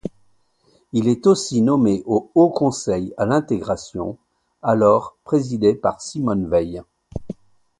Il 0.93 1.07
est 1.07 1.27
aussi 1.27 1.61
nommé 1.61 2.01
au 2.07 2.31
Haut 2.33 2.49
Conseil 2.49 3.13
à 3.17 3.27
l'Intégration, 3.27 4.17
alors 4.63 5.15
présidé 5.25 5.75
par 5.75 6.01
Simone 6.01 6.49
Veil. 6.49 6.81